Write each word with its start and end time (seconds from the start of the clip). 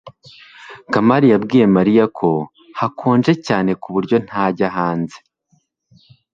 kamali 0.93 1.27
yabwiye 1.33 1.65
mariya 1.75 2.05
ko 2.17 2.29
hakonje 2.79 3.31
cyane 3.47 3.71
ku 3.81 3.87
buryo 3.95 4.15
ntajya 4.25 4.67
hanze 4.77 5.17